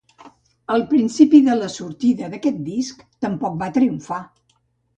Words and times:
Al 0.75 0.85
principi 0.93 1.41
de 1.49 1.57
la 1.59 1.69
sortida 1.75 2.31
d'aquest 2.33 2.59
disc 2.73 3.07
tampoc 3.27 3.63
va 3.63 3.71
triomfar. 3.79 4.23